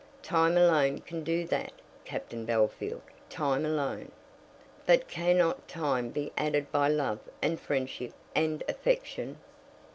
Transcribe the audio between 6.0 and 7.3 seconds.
be aided by love